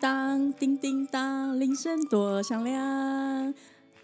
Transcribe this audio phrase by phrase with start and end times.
[0.00, 3.52] 当，叮叮当，铃声多响亮。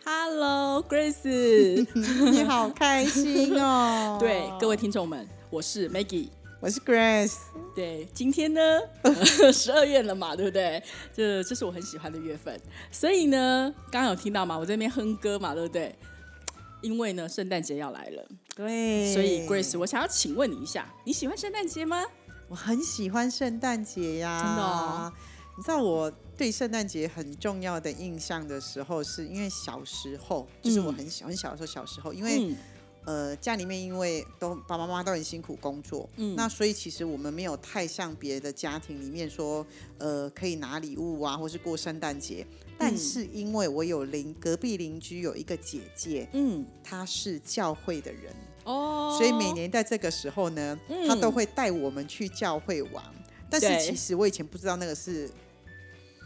[0.04, 1.86] Hello，Grace，
[2.30, 4.18] 你好开心哦！
[4.20, 6.28] 对各位听众们，我是 Maggie，
[6.60, 7.36] 我是 Grace。
[7.74, 8.60] 对，今天呢，
[9.50, 10.82] 十二月了嘛，对不对？
[11.14, 12.60] 这这是我很喜欢的月份，
[12.90, 15.96] 所以呢，刚刚有听到嘛，我这边哼歌嘛，对不对？
[16.82, 18.22] 因为呢，圣诞节要来了，
[18.54, 22.04] 对，所以 Grace，我想要请问你一下，你喜欢圣诞节吗？
[22.48, 25.12] 我很喜欢圣诞节呀，真的哦。
[25.56, 32.54] 你知道我对圣诞节很重要的印象的时候，是因为小时候，就是我很小很小的时候，小时候，因为
[33.06, 42.46] 呃家里面因为都爸爸妈妈都很辛苦工作，嗯，那所以其实我们没有太像别的家庭里面说，呃，可以拿礼物啊，或是过圣诞节。
[42.76, 48.30] 但是因为我有邻隔壁邻居有一个姐姐，嗯，她是教会的人
[48.64, 53.02] 哦，所以每年在这个时候呢，她都会带我们去教会玩。
[53.48, 55.30] 但是其实我以前不知道那个是。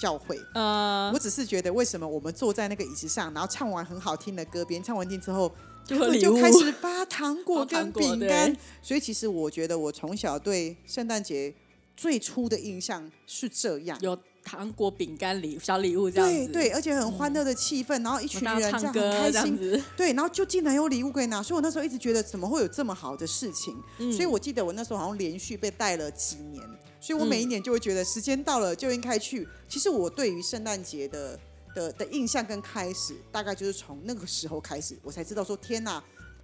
[0.00, 5.52] 教会，呃，我只是觉得为什么我们坐在那个椅子上，然后唱完很好听的歌，别人唱完听之后，
[5.86, 8.56] 他们就开始发糖果 跟饼干。
[8.80, 11.54] 所以其实我觉得我从小对圣诞节
[11.94, 23.76] 最初的印象是这样，有糖果、饼干礼小礼物这样子，对对，而且很欢乐的气氛，然后一群人这样很开心，对，然后就竟然有礼物可以拿，所以我那时候一直觉得怎么会有这么好的事情？
[24.10, 26.64] 所以我记得我那时候好像连续被带了几年。
[27.00, 29.48] 所以我每一年就会觉得时间到了就应该去。
[29.68, 31.38] 其实我对于圣诞节的
[31.74, 36.02] 的的印象跟开始，大概就是从那个时候开始，我才知道说天哪，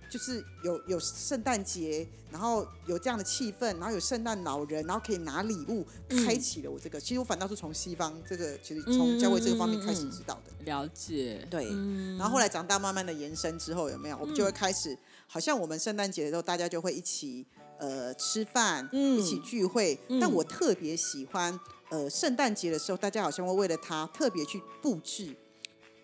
[0.09, 5.85] 就是有有圣诞节，然后有这样的气氛，然后有圣诞老人，然后可以拿礼物，
[6.25, 6.99] 开启了我这个。
[6.99, 10.65] 其实我反倒是从西方这个，其实从教会这个方面开始知道的。
[10.65, 11.47] 了解。
[11.51, 11.67] 对。
[12.17, 14.17] 然后后来长大，慢慢的延伸之后，有没有？
[14.19, 17.45] 我们就会开始，好像我们圣诞节的时候，大家就会一起。
[17.79, 21.59] 呃，吃饭，一起聚会，但我特别喜欢，
[21.91, 25.35] 呃，圣诞节的时候，大家好像会为了他特别去布置。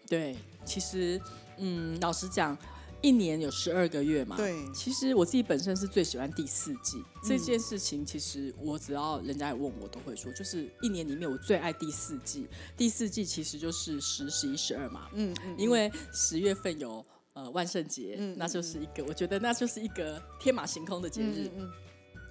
[0.06, 1.20] 对，其实，
[1.56, 2.56] 嗯，老实讲，
[3.00, 4.36] 一年有十二个月嘛。
[4.36, 4.54] 对。
[4.74, 8.04] 其实我自己本身是最喜欢第四季这件事情。
[8.04, 12.46] 其实我只要人家有问我，都会说，就是一年里面我最爱第四季。
[12.76, 15.08] 第四季其实就是十、十一、十二嘛。
[15.14, 15.54] 嗯嗯。
[15.56, 17.04] 因为十月份有。
[17.34, 21.50] 呃，万圣节，那就是一个，我觉得那就是一个天马行空的节日。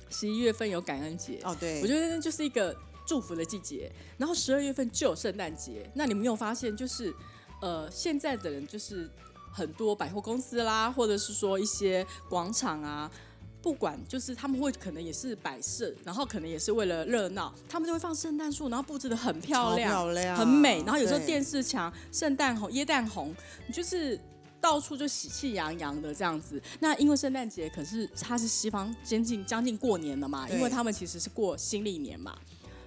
[0.09, 2.75] 十一月份有感恩节，哦，对，我觉得那就是一个
[3.07, 3.91] 祝福的季节。
[4.17, 7.11] 然后十二月份就有圣诞节，那你没有发现，就是
[7.61, 9.09] 呃，现在的人就是
[9.51, 13.09] 很多百货公司啦，或者是说一些广场啊，
[13.59, 20.83] 不管就是他们会可能也是摆设，然后可能也是为了热闹，他们就会放圣诞树，然后布置的很漂亮，漂亮，很美。
[20.83, 23.33] 然后有时候电视墙圣诞红、椰蛋红，
[23.73, 24.19] 就是。
[24.61, 32.37] 到处就喜气洋洋的这样子，那因为圣诞节可是它是西方将近将近过年了嘛，因为他们其实是过新历年嘛，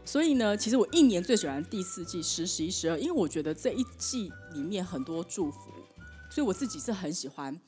[0.04, 5.72] 所以呢，其实我一年最喜欢第四季十、十一、十二，因为我觉得这一季里面很多祝福，
[6.30, 7.60] 所以我自己是很喜欢，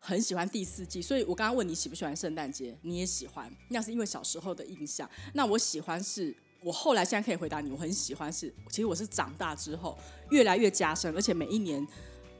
[0.00, 1.00] 很喜欢第四季。
[1.00, 5.08] 所以我刚刚问你喜不喜欢圣诞节，你也喜欢，那是因为小时候的印象。
[5.34, 9.96] 那我喜欢是我后来现在可以回答你，我很喜欢是，其实我是长大之后
[10.30, 11.86] 越来越加深，而且每一年。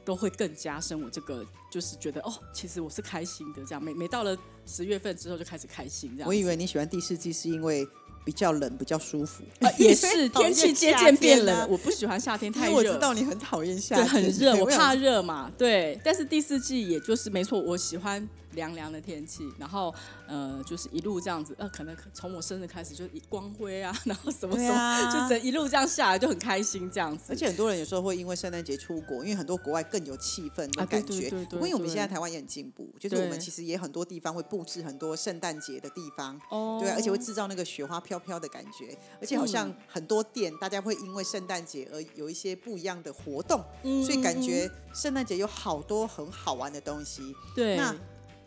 [0.05, 3.63] 都会更加深我这个，就是觉得哦，其实我是开心的。
[3.65, 6.11] 这样每每到了十月份之后就开始开心。
[6.15, 7.85] 这样，我以为你喜欢第四季是因为
[8.23, 9.43] 比较冷，比较舒服。
[9.77, 12.75] 也是 天气渐渐变冷，我不喜欢夏天太热。
[12.75, 15.51] 我知道你很讨厌夏天，很热， 我怕热嘛。
[15.57, 18.27] 对，但是第四季也就是没错，我喜欢。
[18.55, 19.93] 凉凉的天气，然后
[20.27, 27.25] 呃，就是一路这样子，呃，可能从我生日开始就光辉啊， 然后什么什么，就整一路这样下来就很开心这样子。
[27.29, 31.29] 而且很多人有时候会因为圣诞节出国，因为很多国外更有气氛的感觉。
[31.49, 36.39] 不过因为我们现在台湾也很进步，就是我们其实也很多地方会布置很多圣诞节的地方，
[36.79, 38.97] 对，而且会制造那个雪花飘飘的感觉。
[39.19, 47.35] 而且好像很多店大家会因为圣诞节而有一些不一样的活动，所以感觉圣诞节有好多很好玩的东西。
[47.55, 47.95] 对，那。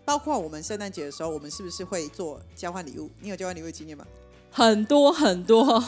[0.09, 3.11] 包括我们圣诞节的时候，我们是不是会做交换礼物？
[3.21, 4.07] 你有交换礼物的经验吗？
[4.51, 5.85] 很多 很多。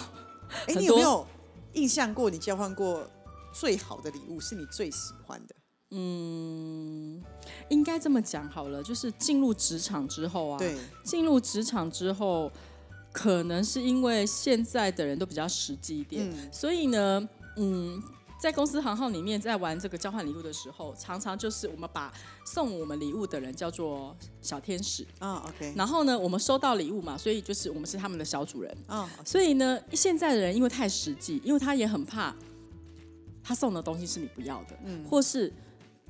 [0.66, 1.26] 哎，你有没有
[1.72, 3.10] 印象过你交换过
[3.50, 4.38] 最好的礼物？
[4.38, 5.54] 是你最喜欢的？
[5.92, 7.24] 嗯，
[7.70, 12.52] 应该这么讲好了，就是进入职场之后啊，对，进入职场之后，
[13.12, 17.26] 可能是因为现在的人都比较实际一点，所以呢，
[17.56, 18.02] 嗯。
[18.40, 22.10] 在公司行号里面，在玩这个交换礼物的时候，常常就是我们把
[22.46, 25.74] 送我们礼物的人叫做小天使啊，OK。
[25.76, 29.08] 然后呢，我们收到礼物嘛，所以就是我们是他们的小主人啊。
[29.26, 32.34] 所以呢，现在的人因为太实际，因为他也很怕
[33.44, 35.52] 他送的东西是你不要的，嗯，或是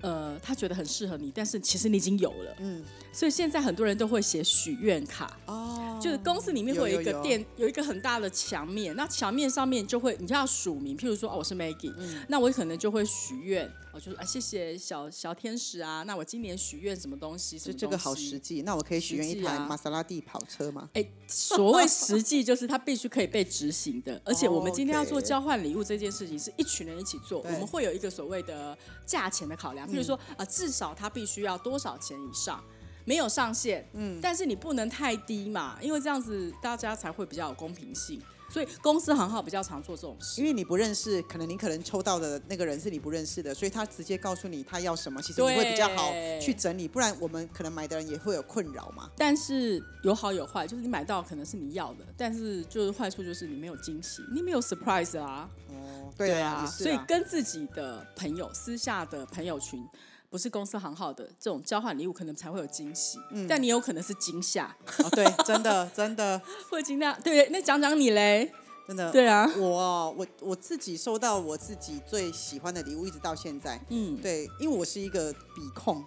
[0.00, 2.82] 呃他觉得很适合你，但是其实你已经有了，嗯。
[3.12, 5.37] 所以现在很多人都会写许愿卡。
[5.47, 11.93] 哦，就是公司里面会有一个店，有一个很大的墙面，那墙面上面就会你就要署名，譬如说哦我是 Maggie，
[12.29, 17.58] 那我可能就会许愿，我就说啊谢谢小小天使啊，那我今年许愿什么东西？
[17.58, 20.88] 就这个好实际，那我可以许愿一台玛莎拉蒂跑车吗？
[20.94, 32.62] 哎，所谓实际就是它必须可以被执行的，而且我们今天要做交换礼物这件事情是一群人一起做，我们会有一个所谓的价钱的考量，譬如说啊至少它必须要多少钱以上。
[33.06, 38.20] 没有上限，嗯，但是你不能太低嘛，因为这样子大家才会比较有公平性。
[38.50, 49.08] 所以公司行号比较常做这种事，因为你不认识，可能你可能抽到的那个人是你不认识的，所以他直接告诉你他要什么，其实你会比较好去整理，不然我们可能买的人也会有困扰嘛。
[49.17, 55.49] 但是有好有坏，就是你买到可能是你要的，但是就是坏处就是你没有惊喜，你没有 surprise 啊。
[55.69, 59.87] 哦，对啊，所以跟自己的朋友私下的朋友群。
[60.31, 63.19] 不是公司行号的这种交换礼物，可能才会有惊喜。
[63.32, 64.75] 嗯，但你有可能是惊吓。
[64.99, 66.41] 哦，对，真的真的
[66.71, 67.21] 会惊讶。
[67.21, 68.50] 对，那讲讲你嘞？
[68.87, 69.11] 真的。
[69.11, 73.81] 对啊，我我我自己收到我自己最喜欢的礼物，一直到现在。
[73.88, 76.05] 嗯，对，因为我是一个笔控，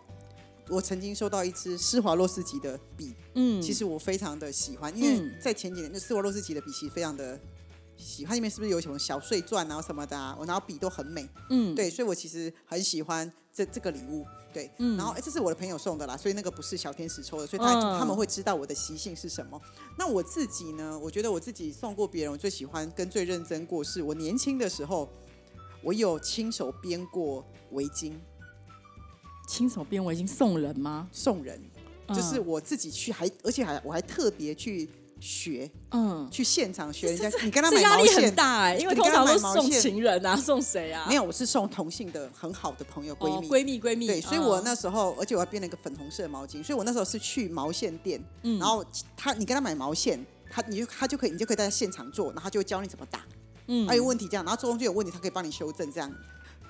[0.69, 3.13] 我曾经收到一支施华洛世奇的笔。
[3.35, 7.37] 嗯，其实我非常的喜欢，因为在前几年，那施华洛世奇的笔其实非常的。
[7.95, 10.35] 喜欢里面是不是有什么小碎钻啊什么的啊？
[10.39, 19.61] 我拿笔都很美，嗯，对，所以我其实很喜欢这这个礼物，对，嗯，然后哎，这是我的朋友送的啦，所以那个不是小天使抽的，所以他他们会知道我的习性是什么。
[19.95, 20.97] 那我自己呢？
[20.97, 25.07] 我觉得我自己送过别人，我最喜欢跟最认真过，是我年轻的时候，
[25.83, 28.13] 我有亲手编过围巾，
[29.47, 31.07] 亲手编围巾送人吗？
[31.11, 31.61] 送人，
[32.07, 34.89] 就是我自己去，还而且还我还特别去。
[35.23, 41.05] 学，嗯，去现场学人家，你跟他买毛线很大哎，因为通常都送情人啊， 送谁啊？
[41.07, 44.07] 没有，我是送同性的很好的朋友闺蜜，闺蜜闺蜜。
[44.07, 48.83] 对，所以我那时候，而且我还编了一个粉红色的毛巾，所以我那时候是去毛线店，然后
[49.15, 53.21] 他你跟他买毛线，他你就他就可以，你就可以在现场做，然后他就会教你怎么打，
[53.67, 56.13] 嗯，还有问题这样，然后做中间有问题，他可以帮你修正这样。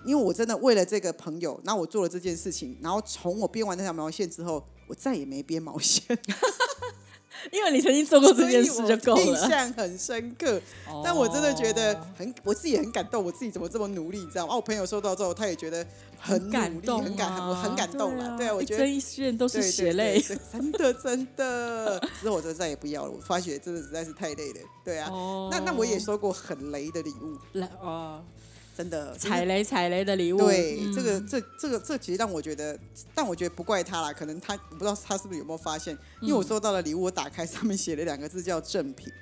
[0.06, 6.06] 因为我真的为了这个朋友，然后我做了这件事情，然后从我编完那条毛线之后，我再也没编毛线。
[7.52, 10.62] 因为你曾经做过这件事就够了，印象很深刻。
[11.04, 13.24] 但我真的觉得很，我自己也很感动。
[13.24, 14.56] 我自己怎么这么努力，你知道吗？
[14.56, 15.86] 我朋友收到之后，他也觉得
[16.20, 18.38] 很感动，很感，我很感动了。
[18.38, 22.00] 对啊，我觉得一件都是血泪，真的真的。
[22.22, 23.12] 之后我就再也不要了。
[23.12, 24.60] 我发觉真的实在是太累了。
[24.84, 25.10] 对啊，
[25.52, 28.24] 那那我也收过很雷的礼物，雷哦。
[28.76, 32.76] 真的踩雷踩雷的礼物，对这个这这个这其实让我觉得，
[33.14, 39.14] 但我觉得不怪他啦，可能他我不知道他是不是有没有发现，因为我收到的礼物，我打开上面写了两个字叫正品，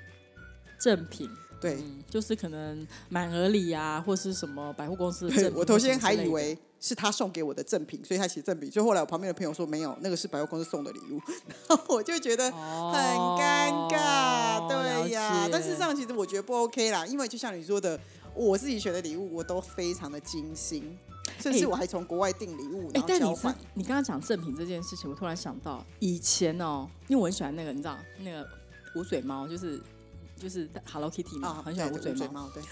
[0.80, 1.76] 正品，对，
[2.08, 5.52] 就是可能满额礼啊，或是什么百货公司的赠品。
[5.54, 11.20] 我头先还以为是他送给我的赠品，所以他写赠品，就后来我旁边的朋友说没有，那个是百货公司送的礼物，
[11.68, 18.00] 然后我就觉得很尴尬，对呀，但是这样其实我觉得不 OK 啦，因为就像你说的。
[18.34, 20.96] 我自己选的礼物我都非常的精心，
[21.38, 23.54] 甚至我还从国外订礼物然后交换。
[23.74, 28.48] 你刚刚讲赠品这件事情，我突然想到以前哦，因为我很喜欢那个，你知道那个
[28.96, 29.80] 捂嘴猫，就是
[30.36, 32.48] 就是 Hello Kitty 嘛，很喜欢捂嘴猫。
[32.54, 32.62] 对，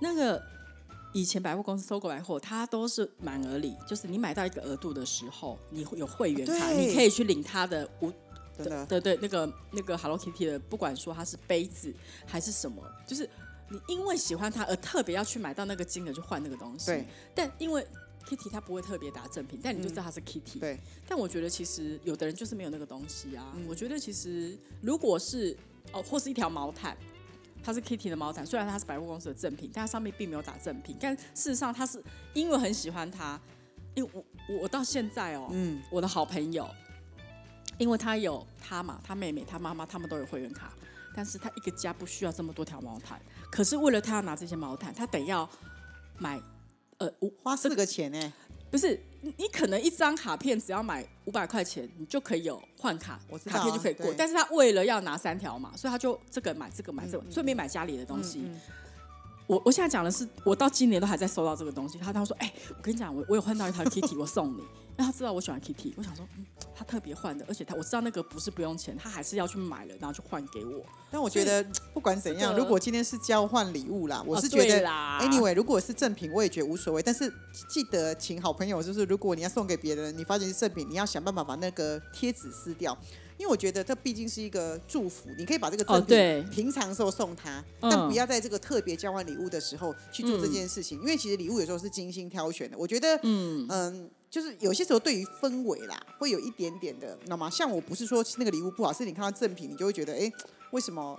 [0.00, 0.42] 那个
[1.12, 8.12] 以前百货公司、搜狗百货，它都是满额礼，就是你买到一个额度的时候，你有会员卡，你可以去领它的无
[8.62, 11.94] 的对对那个那个 Hello Kitty 的，不管说它是杯子
[12.26, 13.28] 还是什么，就是。
[13.68, 17.04] 你因为喜欢它而特别要去买到那个金额去换那个东西，对。
[17.34, 17.86] 但因为
[18.26, 20.58] Kitty 它不会特别打正品，但你就知道它是 Kitty。
[20.58, 20.78] 对。
[21.08, 23.54] 但我觉得其实有的人就是没有那个东西啊。
[23.68, 25.56] 我觉得其实如果是
[25.92, 26.96] 哦，或是一条毛毯，
[27.62, 30.96] 它是 Kitty 的毛毯，虽然它是百货公司的赠品，但它上面并没有打赠品。
[31.00, 32.02] 但事实上，它是
[32.34, 33.40] 因为很喜欢它，
[33.94, 34.24] 因为我
[34.62, 36.68] 我到现在哦，嗯，我的好朋友，
[37.78, 40.72] 因为他有他嘛，他妹妹、他妈妈他们都有会员卡。
[41.16, 43.18] 但是他一个家不需要这么多条毛毯，
[43.50, 45.48] 可是为了他要拿这些毛毯，他得要
[46.18, 46.38] 买，
[46.98, 47.10] 呃，
[47.42, 48.32] 花四个钱呢？
[48.70, 54.12] 不是，你可能一张卡片只要买五百块钱，你就可以有换卡，卡片就可以过。
[54.18, 58.44] 但是他为了要拿三条嘛，所以他就这个买这个买这个，顺便买家里的东西。
[59.46, 61.98] 我我现在讲的是，我到今年都还在收到这个东西。
[61.98, 64.62] 他他说，哎、我跟你讲，我我有换到一台 Kitty， 我送你。
[64.98, 70.82] 那他知道我喜欢 Kitty，我想说，嗯，他特别换的，而且他我知道那个不是不用钱，他还是要去买了，然后去换给我。
[71.10, 71.62] 但我觉得
[71.92, 74.82] 不管怎样，这个如果今天是交换礼物啦，我哦是觉得
[75.20, 77.02] anyway，如果是赠品，我也觉得无所谓。
[77.02, 77.30] 但是
[77.68, 82.96] 记得请好朋友，就是如果你要送给别人，你发现是赠品，你要想办法把那个贴纸撕掉，
[83.38, 92.76] 因为我觉得这毕竟是一个祝福，你可以把这个赠品平常时候送他，嗯但不要在这个特别交换礼物的时候去做这件事情，因为其实礼物有时候是精心挑选的。
[92.78, 94.10] 我觉得，嗯嗯。
[94.28, 97.48] 就是有些时候对于氛围啦，会有一点点的，你知道吗？
[97.48, 100.30] 像我不是说那个礼物不好，是你看到赠品，你就会觉得，哎，
[100.72, 101.18] 为什么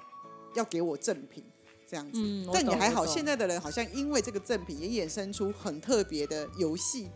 [0.55, 1.43] 要给我赠品
[1.89, 2.19] 这样子？
[2.21, 7.09] 嗯但也还好，现在的人好像因为这个赠品也衍生出很特别的游戏，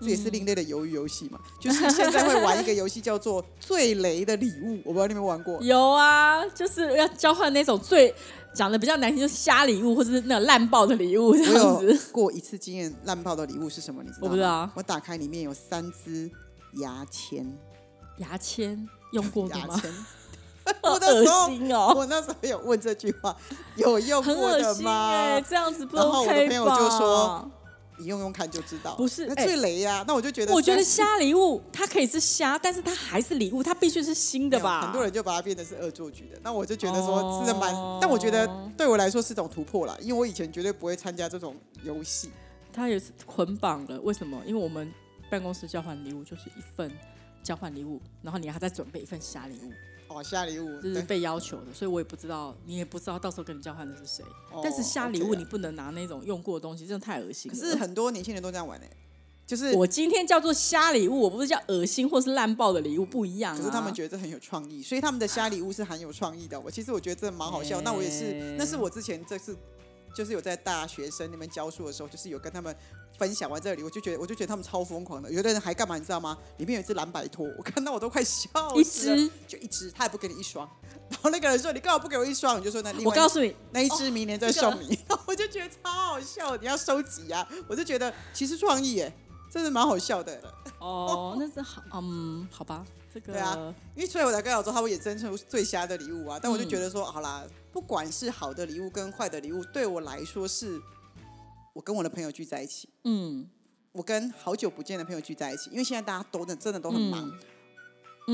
[0.00, 1.38] 这也是另类的鱿鱼游戏嘛。
[1.60, 5.60] 就是现在会玩一个游戏叫做“最雷的礼物”， 我不知道你们玩过。
[5.62, 8.14] 有啊，就是要交换那种最
[8.54, 11.98] 讲的比较难听，就是瞎礼物或者是那种烂爆的礼物这样子。
[12.12, 14.02] 过一次经验烂爆的礼物是什么？
[14.02, 14.22] 你知道吗？
[14.22, 16.30] 我不知道我打开里面有三支
[16.74, 17.46] 牙签，
[18.18, 19.66] 牙签用过的吗？
[19.74, 19.92] 牙签。
[20.82, 23.36] 我那时候恶心哦，我那时候有问这句话，
[23.76, 25.10] 有用很过的吗？
[25.12, 27.48] 哎，这样子不然后我的 OK 朋友就说
[27.98, 28.94] 你用用看就知道。
[28.96, 34.82] 不是哎那最雷呀、那我就觉得，我觉得虾礼物它可以是虾，但是它还是礼物，它必须是新的吧？
[34.82, 36.38] 很多人就把它变成是恶作剧的。
[36.42, 42.30] 那我就觉得说哦是的蛮，但我觉得对我来说是种突破啦，因为我以前绝对不会参加这种游戏。
[42.72, 43.98] 它也是捆绑了。
[44.02, 44.38] 为什么？
[44.44, 44.92] 因为我们
[45.30, 46.90] 办公室交换礼物就是一份
[47.42, 49.72] 交换礼物，然后你还在准备一份虾礼物，
[50.08, 54.24] 哦，下礼物，是被要求的，所以我也不知道，你也不知道到时候跟你交换的是谁。
[54.52, 57.58] 哦但是瞎礼物 OK 啊你不能拿那种用过的东西，真的太恶心了。
[57.58, 58.90] 可是很多年轻人都这样玩哎、
[59.46, 63.58] 就是我今天叫做瞎礼物，我不是叫恶心或是烂爆的礼物，不一样、啊。
[63.58, 66.58] 可是他们觉得这很有创意，所以他们的虾礼物是很有创意的。
[66.60, 67.78] 我其实我觉得这蛮好笑。
[67.78, 69.56] 哎那我也是，那是我之前这次
[70.16, 72.74] 就是有在大学生那边教书的时候，就是有跟他们
[73.18, 75.30] 分享完这个礼物，我就觉得我就觉得他们超疯狂的。
[75.30, 76.38] 有的人还干嘛你知道吗？
[76.56, 79.16] 里面有一只蓝白拖，我看到我都快笑一死了。
[79.20, 80.66] 只，就一只，他也不给你一双。
[81.10, 84.98] 然后那个人说：“你干嘛不给我一双？”我就说：“那另外我告诉你，那一只明年再这个送你。
[85.26, 87.46] 我就觉得超好笑，你要收集啊！
[87.68, 89.12] 我就觉得其实创意耶，
[89.52, 90.40] 真的蛮好笑的。
[90.78, 92.84] 哦，那是好，嗯，好吧，
[93.16, 97.42] 这个对啊因为所以我才跟老说他会衍生出最瞎的礼物啊，但我就觉得说，好啦，
[97.72, 100.78] 不管是好的礼物跟坏的礼物，对我来说是，
[101.72, 103.48] 我跟我的朋友聚在一起，嗯，
[103.92, 107.38] 我跟好久不见的朋友聚在一起，因为现在大家都真的真的都很忙，嗯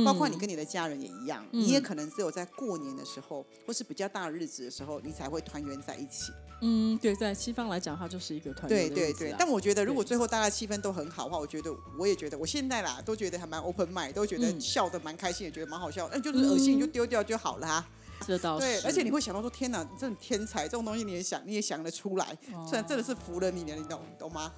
[0.04, 6.32] 包括你跟你的家人也一样，你也可能只有在过年的时候，或是比较大的日子的时候，你才会团圆在一起。
[6.62, 14.61] 嗯，对，在西方来讲，它就是一个团圆的日子啊，对对但我觉得如果最后大家气氛都很好的话，我觉得我也觉得我现在啦都觉得还蛮 open mind，都觉得嗯。
[14.61, 16.08] 笑得蛮开心，也觉得蛮好笑。
[16.12, 17.84] 那、就是恶心你就丢掉就好啦。
[18.25, 18.61] 这倒。
[18.61, 24.52] 是，对，而且你会想到说，天哪，你真的天才，这种东西你也想，你也想得出来，哦虽然真的是服了你了，你懂懂吗？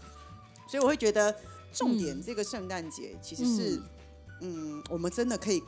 [0.69, 1.35] 所以我会觉得，
[1.73, 2.23] 重点嗯。
[2.23, 3.83] 这个圣诞节其实是，嗯
[4.91, 5.63] 我们真的可以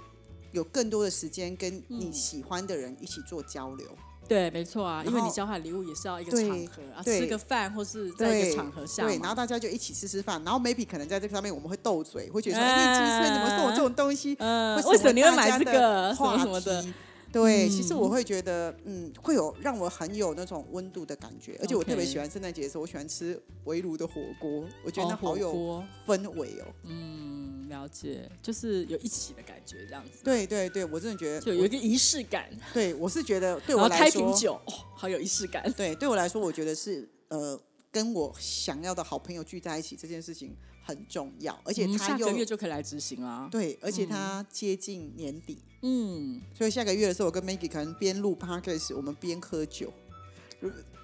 [0.52, 3.86] 有更多的时间跟你嗯喜欢的人一起做交流。
[4.28, 16.82] 对，没错啊，因为你交换礼物也是要一个对场合啊，对吃个饭或是在一对个场合下嘛，对，然后大家就一起吃吃饭，然后 maybe 可能在这个上面我们会斗嘴，会觉得说，哎哎，你机车你们送我这种东西，呃，会为什么你会成大家买这个什么话什么的？
[16.82, 16.92] 题？
[17.32, 26.66] 对，其实嗯我会觉得，嗯，会有让我很有那种温度的感觉，而且我特别喜欢圣诞节的时候，我喜欢吃围炉的火锅，我觉得好有氛围哦。
[26.84, 35.70] 嗯，了解，就是有一起的感觉，这样子，对对对，我真的觉得，就有一个仪式感，对我是觉得对我来说，开瓶酒，哦，好有仪式感。
[35.72, 43.48] 对对我来说，我觉得是呃，跟我想要的好朋友聚在一起这件事情很重要，而且下个月就可以来执行啦。
[43.50, 49.92] 对，而且他接近年底，嗯，所以下个月的时候，我跟 Maggie 可能边录 podcast，我们边喝酒。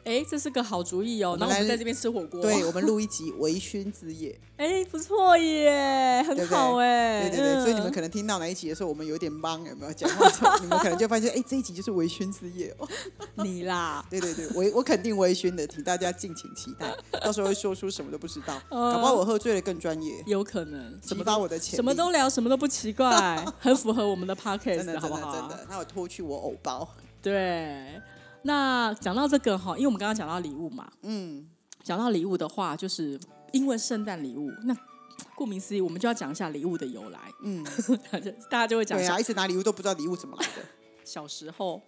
[0.05, 1.37] 哎，这是个好主意哦。
[1.39, 4.39] 然后我们在这边吃火锅，对，我们录一集微醺之夜。
[4.63, 7.29] 哎，不错耶，很好哎。
[7.29, 12.89] 对对对，所以你们嗯可能听到哪一集的时候，我们有点忙，有没有讲话，你们可能就发现，哎，这一集就是微醺之夜哦。
[13.43, 25.33] 你啦， 对对对，我我肯定微醺的，请大家敬请期待，到时候会说出什么都不知道，嗯搞不好我喝醉了更专业，有可能什么发我的钱，什么都聊，什么都不奇怪，很符合我们的 podcast，好不好？
[25.33, 26.89] 的真的，那我脱去我偶包，
[27.21, 28.01] 对，
[28.43, 31.47] 那讲到这个哈，因为我们刚刚讲到礼物嘛，嗯，
[31.83, 33.19] 讲到礼物的话，就是
[33.53, 34.77] 因为圣诞礼物，那
[35.35, 37.19] 顾名思义，我们就要讲一下礼物的由来。
[37.43, 37.65] 嗯，
[38.51, 40.63] 大家就会讲小对啊，一直拿礼物都不知道礼物怎么来的，
[41.05, 41.81] 小时候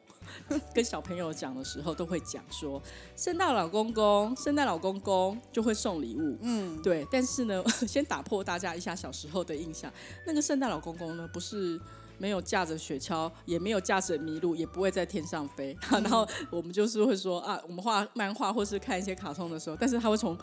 [0.72, 2.80] 跟小朋友讲的时候，都会讲说，
[3.16, 6.38] 圣诞老公公，圣诞老公公就会送礼物。
[6.42, 9.92] 嗯，对，但是呢， 先打破大家一下小时候的印象，
[10.26, 11.80] 那个圣诞老公公呢，不是
[12.18, 15.76] 没有驾着雪橇，也没有驾着麋鹿，也不会在天上飞。
[15.90, 20.36] 然后我们就是会说啊，我们画漫画或是看一些卡通的时候，但是他会从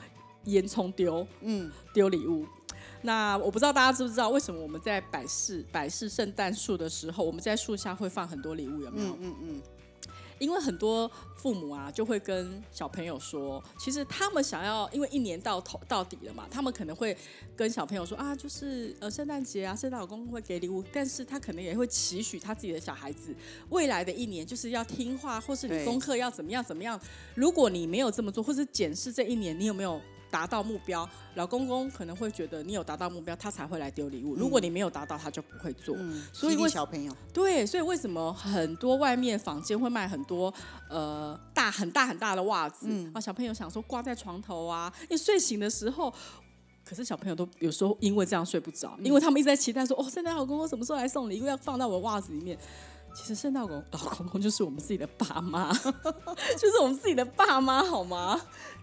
[0.46, 2.46] 烟囱丢，嗯，丢礼物。
[3.04, 9.10] 那我不知道大家知不知道，为什么我们在摆饰摆饰圣诞树的时候，我们在树下会放很多礼物，有没有？
[9.10, 9.62] 嗯嗯嗯。
[10.42, 17.16] 因为很多父母啊，就会跟小朋友说，其实他们想要，因为一年到头到底了嘛，他们可能会
[17.56, 23.36] 跟小朋友说啊，就是呃圣诞节啊，圣诞老公公会给礼物，但是他可能也会期许他自己的小孩子
[23.70, 27.00] 未来的一年就是要听话，或是你功课要怎么样怎么样。
[27.36, 30.02] 如果你没有这么做，或是检视这一年你有没有。
[30.32, 34.36] 达到目标，老公公可能会觉得你有达到目标，他才会来丢礼物。
[34.36, 35.96] 如果你没有达到，他就不会做。
[36.32, 40.52] 所以小朋友对，所以为什么很多外面房间会卖很多
[40.90, 43.20] 呃大很大很大的袜子啊？
[43.20, 46.12] 小朋友想说挂在床头啊，你睡醒的时候，
[46.86, 52.58] 可是小朋友都有时候因为这样睡不着，因为他们一直在期待说哦，圣诞老公公什么时候来送礼物，要放到我的袜子里面。
[53.14, 55.70] 其实圣诞老老公公就是我们自己的爸妈，
[56.58, 58.40] 就是我们自己的爸妈，好吗？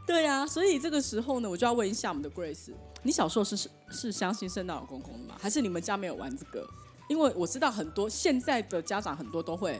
[0.08, 2.72] 对呀，所以这个时候呢，我就要问一下我们的 Grace，
[3.02, 5.36] 你小时候是是是相信圣诞老公公的吗？
[5.38, 6.66] 还是你们家没有玩这个？
[7.10, 9.78] 因为我知道很多现在的家长很多都会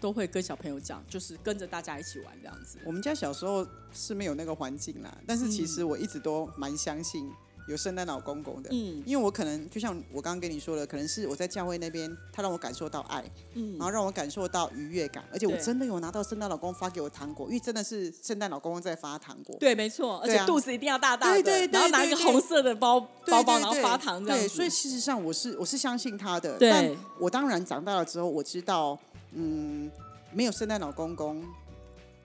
[0.00, 2.78] 都会跟小朋友讲，就是跟着大家一起玩这样子。
[2.86, 7.28] 我们家小时候是没有那个环境啦，但是其实我一直都蛮相信。
[7.66, 28.98] 有圣诞老公公的，嗯，因为我可能就像我刚刚跟你说的，可能是我在教会那边，他让我感受到爱，嗯，然后让我感受到愉悦感，而且我真的有拿到圣诞老公发给我糖果，因为真的是圣诞老公公在发糖果，对，没错，而且肚子一定要大大的，然后拿一个红色的包包包，然后发糖这样对，所以事实上我是我是相信他的，但我当然长大了之后，我知道，
[29.32, 29.90] 嗯，
[30.32, 31.44] 没有圣诞老公公。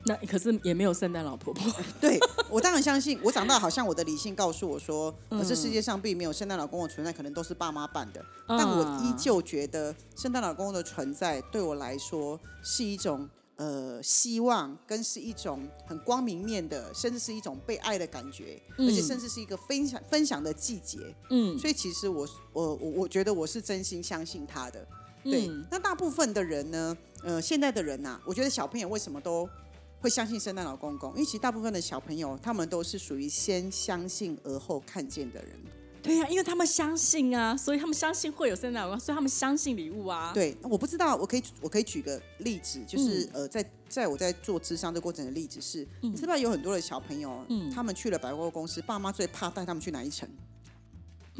[0.05, 1.71] 那可是也没有圣诞老婆婆。
[2.01, 8.25] 对我当然相信，我长大好像我的理性告诉我说，可是世界上并没有圣诞老公公存在，可能都是爸妈办的。
[8.47, 20.97] 但我依旧觉得圣诞老公公的存在对我来说是一种呃希望，跟是一种很光明面的，甚至是一种被爱的感觉，而且甚至是一个分享分享的季节。
[21.29, 24.85] 嗯，所以其实我我我我觉得我是真心相信他的。
[25.23, 29.47] 对，那大部分的人呢，呃，现在的人呐，我觉得小朋友为什么都。
[30.01, 35.51] 会相信圣诞老公公，因为其实大部分的小朋友，他们都是属于先相信而后看见的人。
[36.01, 40.31] 对呀，因为他们相信啊，所以他们相信会有圣诞老公，所以他们相信礼物啊。
[40.33, 50.27] 对，我不知道，我可以我可以举个例子，就是呃，在在我在做智商的过程的例子是，你知道有很多的小朋友，嗯，他们去了百货公司，爸妈最怕带他们去哪一层？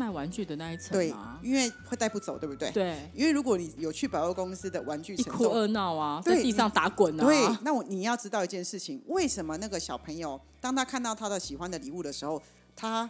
[0.02, 2.72] 卖玩具的那一层，对，因为会带不走，对不对？
[2.72, 7.24] 对，因为如果你有去百货公司的玩具，一哭二闹啊，在地上打滚啊。
[7.24, 12.42] 对，那我你要知道一件事情，为什么那个小朋友当他看到他的喜欢的礼物的时候，
[12.76, 13.08] 他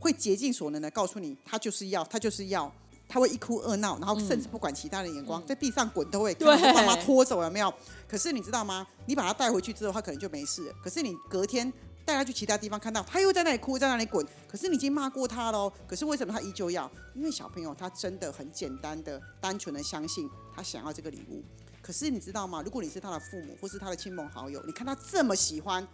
[0.00, 2.72] 会竭尽所能的告诉你，他就是要，他就是要，
[3.08, 7.72] 他会一哭二闹，然后甚至不管其他的眼光，在地上滚都会，把爸妈拖走，有没有？
[8.08, 8.84] 可是你知道吗？
[9.06, 10.74] 你把他带回去之后，他可能就没事。
[10.82, 11.72] 可是你隔天。
[12.06, 14.24] 带他去其他地方，看到他又在那里哭，在那里滚。
[14.48, 15.70] 可是你已经骂过他喽。
[15.88, 16.88] 可是为什么他依旧要？
[17.14, 21.42] 因为小朋友他真的很简单的、单纯的相信他想要这个礼物。
[21.82, 22.62] 可是你知道吗？
[22.64, 25.86] 如果你是他的父母或是他的亲朋好友，你看他这么喜欢，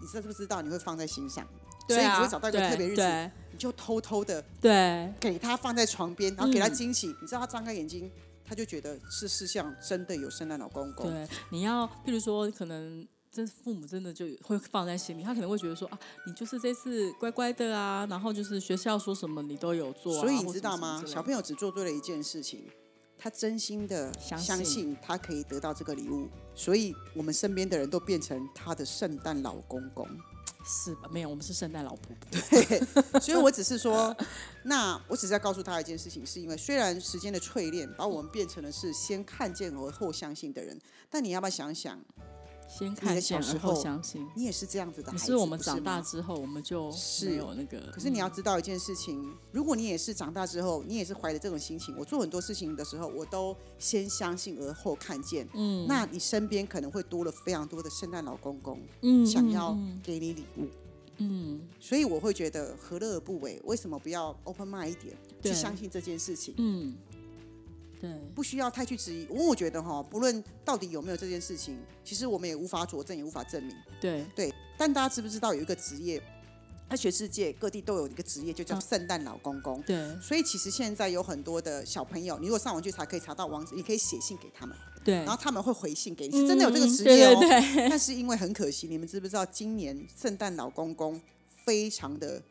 [0.00, 0.62] 你知道不知道？
[0.62, 1.44] 你会放在心上，
[1.88, 7.08] 所以你会找到一个特别日子，你就偷偷的对给他放在床边，然后给他惊喜。
[7.20, 8.08] 你知道他张开眼睛，
[8.44, 11.10] 他就觉得是世上真的有圣诞老公公。
[11.10, 13.04] 对，你要譬如说可能。
[13.32, 21.02] 这父母真的就会放在心里，他可能会觉得说啊，你就是这次乖乖的啊，然后就是学校说什么你都有做，所以你知道吗？
[21.06, 22.66] 小朋友只做对了一件事情，
[23.16, 30.08] 他真心的相信他可以得到这个礼物，所以我们身边的人都变成他的圣诞老公公，
[30.66, 31.08] 是吧？
[31.12, 32.40] 没有，我们是圣诞老婆婆。
[32.50, 34.14] 对，所以我只是说，
[34.64, 40.76] 那我只是在告诉他一件事情，是因为虽然时间的淬炼把我们变成了是先看见而后相信的人，
[41.08, 41.96] 但你要不要想想？
[42.78, 44.26] 先看见，然后相信。
[44.36, 46.90] 你也是这样子的孩子，是我们长大之后，我们就
[47.24, 47.80] 没有那个。
[47.92, 55.48] 可是你要知道一件事情，如果你也是长大之后，你也是怀着这种心情，我做很多事情的时候，我都先相信而后看见。
[55.54, 60.68] 嗯，那你身边可能会多了非常多的圣诞老公公，嗯，想要给你礼物，
[61.18, 63.60] 嗯，所以我会觉得何乐而不为？
[63.64, 66.54] 为什么不要 open mind 一点，去相信这件事情？
[66.56, 66.94] 嗯。
[68.00, 73.76] 对，不需要太去质疑，因为我觉得哈，不论到底有没有这件事情，其实我们也无法佐证，也无法证明。
[74.00, 76.22] 对对，但大家知不知道有一个职业，
[76.88, 79.82] 在全世界各地都有一个职业，就叫圣诞老公公。
[79.82, 84.76] 对，所以其实现在有很多的小朋友，你如果上网去查，可以查到网址，你可以写信给他们。
[85.02, 87.38] 对，然后他们会回信给你，是真的有这个职业哦。
[87.88, 91.18] 但是因为很可惜，你们知不知道，今年圣诞老公公
[91.64, 92.42] 非常的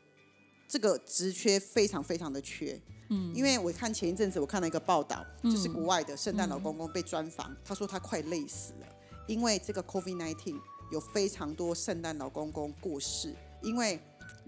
[0.70, 2.80] 这个职缺非常非常的缺。
[3.10, 8.88] 嗯，因为我看前一阵子我看了一个报道，就是国外的圣诞老公公被专访，他说他快累死了，
[9.28, 10.56] 因为这个 COVID-19
[10.92, 14.00] 有非常多圣诞老公公过世，因为。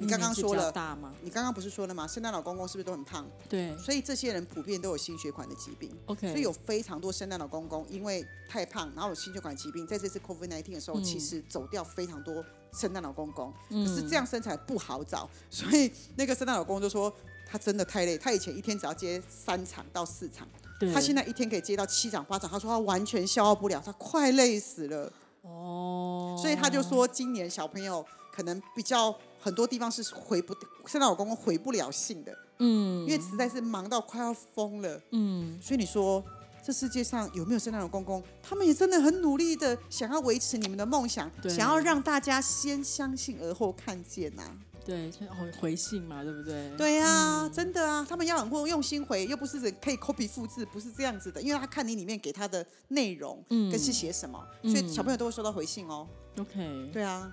[0.02, 0.74] 你刚刚说了，
[1.22, 2.08] 你刚刚不是说了吗？
[2.08, 3.24] 圣诞老公公是不是都很胖？
[3.48, 5.96] 对，所以这些人普遍都有心血管的疾病。
[6.08, 13.54] OK，所以有非常多圣诞老公公因为太胖，然后有心血管疾病，在这次 COVID-19 的时候，其实走掉非常多圣诞老公公。
[13.70, 17.14] 可是这样身材不好找，所以那个圣诞老公就说
[17.46, 20.48] 他真的太累，他以前一天只要接三场到四场，
[20.92, 25.14] 他现在一天可以接到七场八场，他说他完全消耗不了，他快累死了。
[25.44, 29.16] 哦，所以他就说今年小朋友可能比较。
[29.42, 30.54] 很多地方是回不
[30.86, 36.24] 圣诞老公公回不了信的，嗯，因为实在是忙到快要疯了，嗯，所以你说
[36.64, 38.24] 这世界上有没有圣诞老公公？
[38.44, 44.44] 他们也真的很努力的想要维持你们的梦想，想要让大家先相信而后看见呐，
[44.86, 46.72] 对，回回信嘛，对不对？
[46.78, 56.08] 对呀，真的啊，他们要很会用心回，又不是可以 copy 复制，不是这样子的，因为他看你里面给他的内容，嗯，跟是写什么，所以小朋友都会收到回信哦。
[56.38, 57.32] OK，对啊。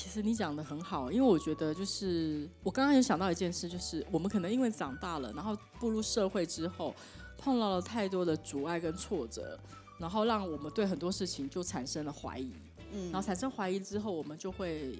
[0.00, 6.94] 其实你讲的很好，因为我觉得就是我刚刚有想到一件事，就是我们可能因为长大了，然后步入社会之后，
[7.36, 9.60] 碰到了太多的阻碍跟挫折，
[9.98, 12.50] 然后让我们对很多事情就产生了怀疑。
[12.92, 14.98] 嗯，然后产生怀疑之后，我们就会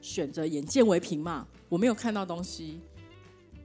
[0.00, 1.46] 选择眼见为凭嘛。
[1.68, 2.80] 我没有看到东西，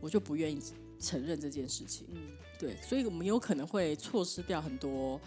[0.02, 0.62] 我就不愿意
[1.00, 2.06] 承认这件事情。
[2.12, 2.22] 嗯，
[2.60, 5.18] 对，所以我们有可能会错失掉很多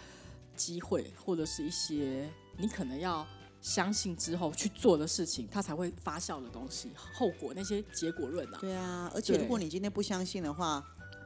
[0.55, 3.25] 机会，或者是一些你可能要。
[3.67, 8.57] 相信之后去做的事情，它才会发酵的东西，后果那些结果论啊。
[8.61, 10.81] 对啊，而且如果你今天不相信的话，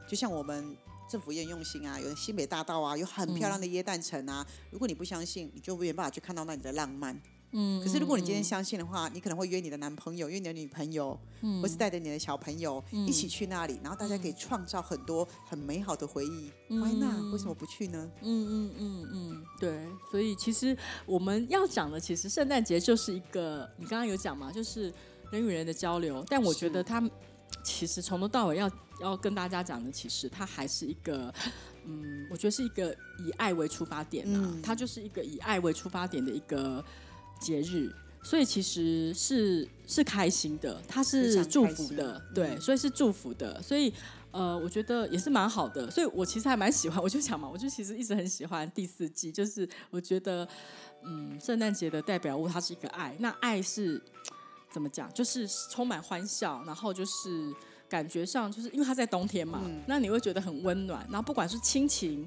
[0.08, 0.76] 就像我们
[1.08, 4.44] 政府也很用心啊，有新北大道啊，有很漂亮的椰蛋城啊。
[4.72, 7.22] 如果你不相信，你就没有办法去看到那里的浪漫。
[7.54, 11.18] 嗯，可是如果你今天相信的话，你可能会约你的男朋友，约你的女朋友，
[11.60, 16.50] 或是带着你的小朋友一起去那里，然后大家可以创造很多很美好的回忆。
[16.68, 17.30] Why not？
[17.30, 18.10] 为什么不去呢？
[18.22, 19.86] 嗯嗯嗯嗯，对。
[20.10, 24.92] 所以其实我们要讲的，其实圣诞节就是一个，你刚刚有讲嘛，就是
[25.30, 26.24] 人与人的交流。
[26.28, 27.02] 但我觉得他
[27.62, 28.70] 其实从头到尾要
[29.02, 31.30] 要跟大家讲的，其实它还是一个，
[31.84, 36.82] 嗯，我觉得是一个以爱为出发点呐，它就是一个以爱为出发点的一个。
[37.42, 43.92] 节日，所以其实是是开心的，它是祝福的，对，所以是祝福的，所以
[44.30, 50.48] 呃，我觉得也是蛮好的，所以我其实还蛮喜欢，我就想嘛，我就其实一直很喜欢第四季，就是我觉得，
[51.02, 54.00] 嗯，圣诞节的代表物它是一个爱，那爱是
[54.70, 55.12] 怎么讲？
[55.12, 57.52] 就是充满欢笑，然后就是
[57.90, 62.26] 感觉上就是因为它在冬天嘛，那你会觉得很温暖，然后不管是亲情、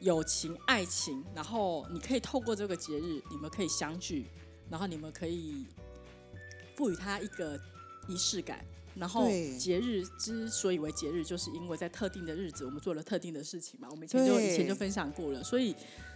[0.00, 4.26] 友情、爱情，然后你可以透过这个节日，你们可以相聚。
[4.70, 5.66] 然后你们可以
[6.76, 7.60] 赋予它一个
[8.08, 8.64] 仪式感。
[8.96, 9.26] 然后
[9.58, 13.88] 节日之所以为节日，就是因为在特定的日子，我们做了特定的事情嘛。
[13.90, 15.74] 我们以前就以前就分享过了，所以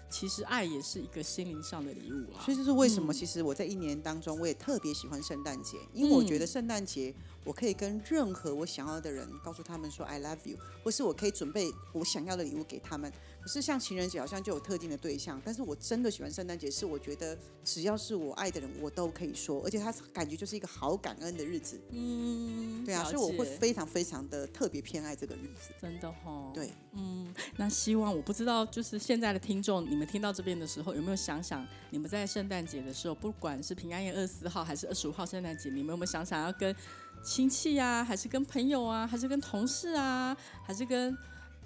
[0.09, 2.39] 其实爱也是一个心灵上的礼物啊。
[2.41, 3.13] 所以这是为什么？
[3.13, 7.13] 其实我在一年当中，我也特别喜欢圣诞节，因为我觉得圣诞节
[7.49, 13.11] 我可以跟任何我想要的人告诉他们说 “I love you”，或是我可以准备我想要的礼物给他们。
[13.41, 21.81] 可是像情人节好像就有特定的对象，但是我真的喜欢圣诞节，是我觉得只要是我爱的人，我都可以说，而且他感觉就是一个好感恩的日子。
[21.89, 25.73] 嗯，对啊，所以我会非常非常的特别偏爱这个日子。
[25.81, 26.51] 真的哈。
[26.53, 36.75] 对，嗯，那希望我不知道，就是现在的听众，你们听到这边的时候，有没有想想，你们在圣诞节的时候，不管是平安夜二十四号还是二十五号圣诞节，你们有没有想想要跟
[37.23, 41.17] 亲戚啊，还是跟朋友啊，还是跟同事啊，还是跟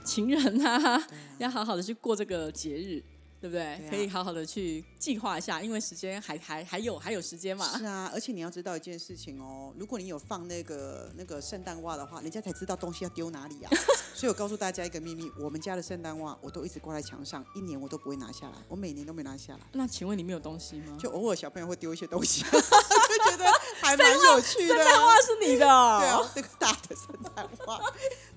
[0.05, 1.03] 情人呐，
[1.39, 3.03] 要好好的去过这个节日，
[3.43, 3.91] 对不对？
[3.91, 7.67] 可以好好的去计划一下，因为时间还还还有还有时间嘛。
[7.77, 13.71] 是啊，而且你要知道一件事情哦，如果你有放那个那个圣诞袜的话，人家才知道东西要丢哪里啊。
[14.15, 19.61] 所以我告诉大家一个秘密，我们家的圣诞袜我都一直挂在墙上，一年我都不会拿下来，我每年都没拿下来。
[19.73, 20.97] 那请问里面有东西吗？
[21.01, 23.45] 就偶尔小朋友会丢一些东西， 就觉得
[23.81, 24.77] 还蛮有趣的。
[24.77, 25.67] 圣诞袜是你的？
[25.67, 27.81] 对啊，那个大的圣诞袜，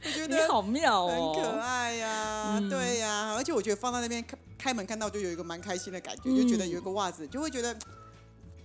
[0.04, 7.76] 我觉得你好妙哦，很可爱呀，对呀，而且我觉得放在那边开开门看到就有一个蛮开心的感觉，就觉得有一个袜子就会觉得，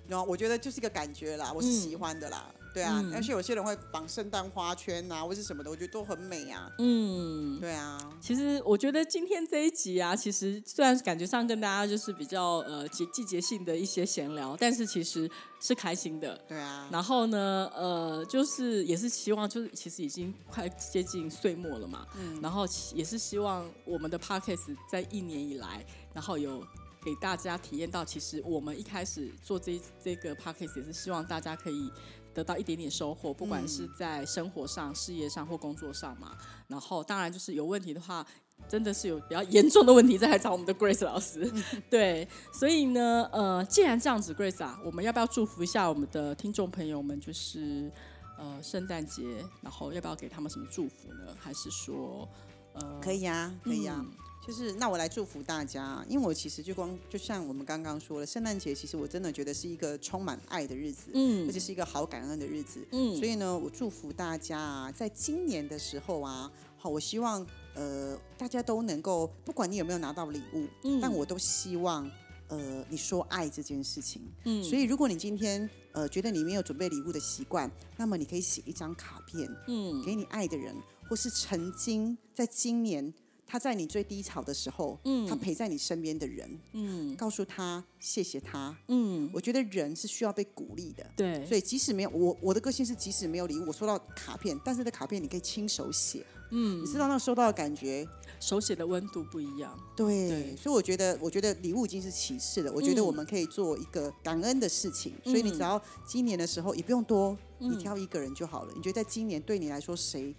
[0.08, 2.52] 然后我觉得就是一个感觉啦，我是喜欢的啦。
[2.72, 6.70] 对啊，而且有些人会绑圣诞花圈啊，或是什么的，我觉得都很美啊。
[6.78, 7.98] 嗯，对啊。
[8.20, 15.30] 其实我觉得今天这一集啊，其实虽然感觉上跟大家就是比较呃季季节性的一些闲聊，但是其实
[15.60, 16.40] 是开心的。
[16.48, 16.88] 对啊。
[16.92, 22.06] 然后呢，呃，就是也是希望，就是其实已经快接近岁末了嘛。
[22.16, 22.40] 嗯。
[22.40, 26.64] 然后也是希望我们的 p a r k a s 在一年以来，然后有。
[27.02, 31.90] 给大家体验到，其实我们一开始做这这个 p a c k a g e 也是希望大家可以
[32.34, 36.36] 得到一点点收获，不管是在生活上、事业上或工作上嘛。
[36.68, 38.26] 然后当然就是有问题的话。
[38.68, 41.50] 真的是有比较严重的问题，再来找我们的 Grace 老师。
[41.88, 47.18] 对，所以呢，呃，既然这样子，Grace 啊，我们要不要祝福一下我们的听众朋友们？
[47.18, 47.90] 就是
[48.38, 49.22] 呃，圣诞节，
[49.62, 51.34] 然后要不要给他们什么祝福呢？
[51.40, 52.28] 还是说，
[52.74, 54.04] 呃，可以啊，可以呀。
[54.46, 67.46] 就是那我来祝福大家，因为我其实就光就像我们刚刚说了，圣诞节其实我真的觉得是一个充满爱的日子，嗯，而且是一个好感恩的日子，嗯，所以呢，我祝福大家啊，在今年的时候啊，好，我希望。
[67.72, 72.10] 呃，大家都能够，不管你有没有拿到礼物，嗯，但我都希望，
[72.48, 80.74] 呃，你说爱这件事情，嗯，所以如果你今天呃觉得你没有准备礼物的习惯，那么你可以写一张卡片，嗯，给你爱的人，
[81.08, 83.14] 或是曾经在今年
[83.50, 96.24] 他在你最低潮的时候，嗯，他陪在你身边的人，嗯，告诉他谢谢他，嗯，我觉得人是需要被鼓励的，对，所以即使没有我我的个性是即使没有礼物，我收到卡片，但是的卡片你可以亲手写。
[96.52, 98.04] 嗯，你知道那收到的感觉，
[98.40, 99.78] 手写的温度不一样。
[99.96, 102.72] 对，所以我觉得，我觉得礼物已经是其次了。
[102.72, 105.12] 我觉得我们可以做一个感恩的事情。
[105.22, 108.72] 所以你只要今年的时候也不用多，你挑一个人就好了。
[108.74, 110.34] 你觉得在今年对你来说谁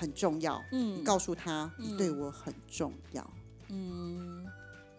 [0.00, 0.62] 很重要？
[0.72, 3.30] 嗯，你告诉他，你对我很重要。
[3.68, 4.46] 嗯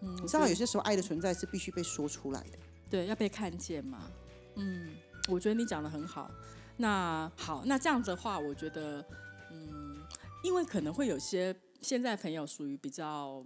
[0.00, 4.10] 嗯，你知道有些时候爱的存在是必须被说出来的，对，要被看见嘛。
[4.54, 4.94] 嗯，
[5.28, 6.30] 我觉得你讲的很好。
[6.76, 9.04] 那好，那这样子的话，我觉得。
[9.50, 9.96] 嗯
[10.42, 13.44] 因为可能会有些现在朋友属于比较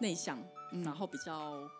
[0.00, 0.36] 内向，
[0.82, 1.70] 然后比较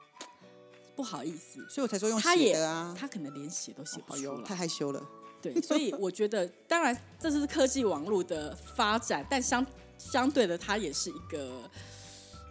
[0.95, 2.95] 不好意思，所以我才说用写的啊。
[2.97, 5.05] 他可能连写都写不出来，太害羞了。
[5.43, 9.67] 对， 所以我觉得，当然这是科技网络的发展，但相
[9.99, 11.69] 相对的，它也是一个，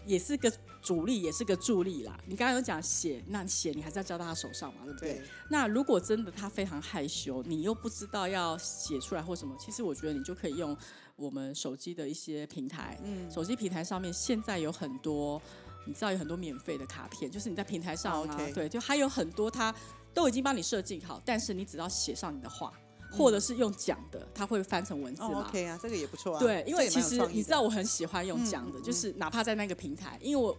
[0.06, 0.52] 也是个
[0.82, 2.20] 主力，也是个助力啦。
[2.28, 5.22] 你刚刚有讲写，那写你还是要交到他手上嘛，对不对？
[5.50, 10.78] 那如果真的他非常害羞，你又不知道要写出来或什么，其实我觉得你就可以用。
[11.18, 15.40] 我们手机的一些平台，嗯，手机平台上面现在有很多，
[15.86, 19.72] 你知道有很多免费的卡片，就是你在平台上啊，对，就还有很多，它
[20.14, 22.74] 都已经帮你设计好，但是你只要写上你的话，
[23.12, 26.40] 或者是用讲的，它会翻成文字嘛？OK 啊，这个也不错啊。
[26.40, 30.58] 对，因为其实你知道我很喜欢用讲的，就是哪怕在那个平台，因为我。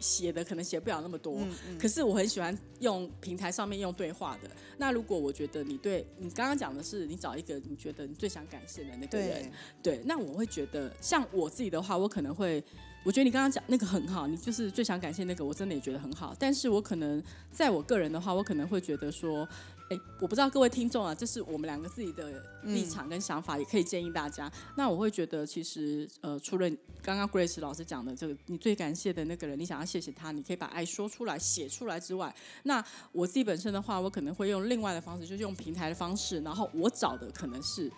[0.00, 1.40] 写的可能写不了那么多，
[1.76, 4.48] 可是我很喜欢用平台上面用对话的。
[4.76, 9.50] 那如果我觉得你对你刚刚讲的是你找一个你觉得你最想感谢的那个人，
[9.82, 12.62] 对，那我会觉得像我自己的话，我可能会，
[13.04, 16.34] 我觉得你刚刚讲那个很好，你就是最想感谢那个，我真的也觉得很好。
[16.38, 19.48] 但是我可能在我个人的话，我可能会觉得说。
[19.90, 24.52] 哎，我不知道各位听众啊，这是我们两个自己的立场跟想法，也可以建议大家。
[24.76, 26.68] 那我会觉得，其实呃，除了
[27.00, 32.34] 刚刚 Grace 老师讲的这个，你最感谢的那个人，你想要谢谢他，你可以把爱说出来、写出来之外，
[32.64, 36.38] 那我自己本身的话，我可能会用另外的方式，就是用平台的方式。
[36.42, 37.90] 然后我找的可能是，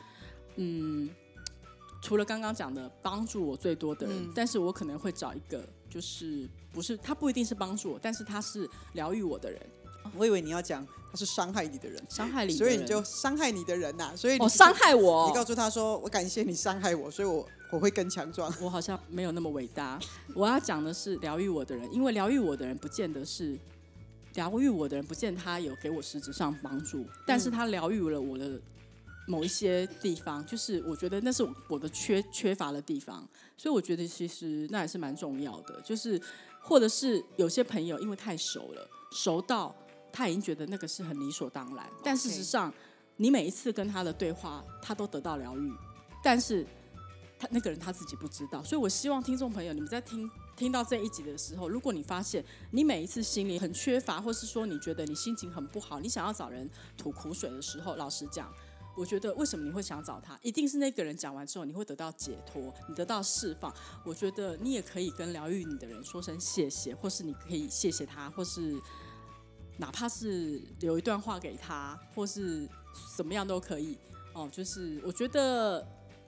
[0.54, 1.10] 嗯，
[2.00, 9.60] 除了刚刚讲的帮助我最多的人，但是我可能会找一个，就是不是他不一定是帮助我，但是他是疗愈我的人。
[10.16, 14.12] 我以为你要讲他是伤害你的人，伤害你，所以你就伤害你的人呐。
[14.16, 20.00] 所以你伤害我，你告诉他说：“我感谢你伤害我，所以我我会更强壮。”我好像没有那么伟大。
[20.34, 23.56] 我要讲的是疗愈我的人，因为疗愈我的人不见得是
[24.34, 28.58] 疗愈我的人，不见他有给我实质上帮助，但是他疗愈了我的
[29.30, 35.80] 某一些地方，就是我觉得那是我的缺缺乏的地方，所以我觉得其实那也是蛮重要的。
[35.82, 36.20] 就是
[36.60, 39.74] 或者是有些朋友因为太熟了，熟到。
[40.12, 42.74] 他已经觉得那个是很理所当然，但事实上，
[43.14, 45.72] 你每一次跟他的对话，他都得到疗愈，
[46.20, 46.66] 但是
[47.38, 48.60] 他那个人他自己不知道。
[48.64, 58.52] 所以我希望听众朋友，你们在听听到这一集的时候，如果你发现你每一次心里很缺乏，或是说你觉得你心情很不好，你想要找人吐苦水的时候，老实讲，
[58.96, 63.74] 我觉得为什么你会想找他，一定是那个人讲完之后，你会得到解脱，你得到释放。
[64.04, 68.80] 我觉得你也可以跟疗愈你的人说声谢谢，或是你可以谢谢他，或是。
[69.78, 72.68] 哪怕是留一段话给他，或是
[73.16, 73.96] 怎么样都可以
[74.34, 74.46] 哦。
[74.52, 75.80] 就是我觉得，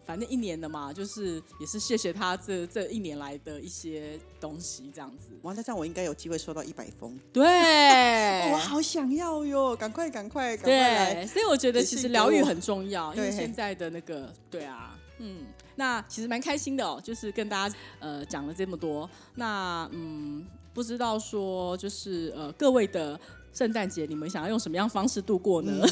[0.05, 5.29] 反正一年的嘛，就是也是谢谢他这这一年来的一些东西，这样子。
[5.43, 7.19] 哇，那这样我应该有机会收到一百封。
[7.33, 7.45] 对，
[8.53, 9.77] 我好想要哟！
[9.77, 11.27] 赶快，赶快，赶快来！
[11.27, 19.09] 所以我觉得其实疗愈很重要，因为现在的那个，对啊，嗯，那其实蛮开心的哦，就是跟大家呃讲了这么多。
[19.35, 23.19] 那嗯，不知道说就是呃各位的。
[23.53, 25.87] 圣诞节你们想要用什么样方式度过呢？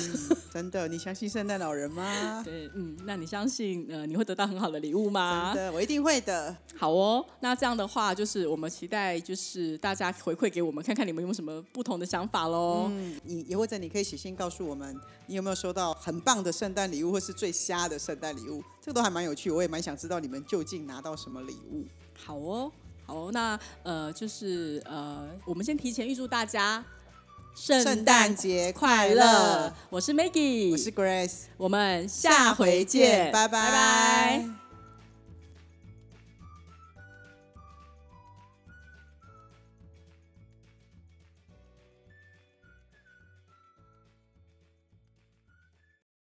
[0.52, 2.42] 真的，你相信圣诞老人吗？
[2.44, 5.52] 对，嗯，那你相信呃你会得到很好的礼物吗？
[5.54, 6.56] 真的，我一定会的。
[6.76, 12.88] 好哦，那这样的话，就是我们期待就是大家回馈给我们，看看你们有什么不同的想法喽。
[12.90, 18.62] 嗯，你也或者你可以写信告诉我们，你有没有收到很棒的圣诞礼物，或是最瞎的圣诞礼物？
[18.80, 21.84] 这个都还蛮有趣，我也蛮想知道你们究竟拿到什么礼物。
[22.16, 22.72] 好哦，
[23.04, 26.82] 好，那呃，就是呃，我们先提前预祝大家
[27.54, 29.72] 圣诞节快乐！
[29.90, 34.59] 我是 Maggie，我是 Grace，我们下回见，拜拜拜拜。